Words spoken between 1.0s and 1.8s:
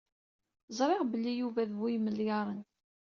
belli Yuba d